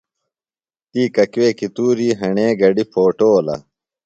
[0.91, 3.55] تی ککویکی تُوری ہݨے گڈیۡ پھوٹولہ۔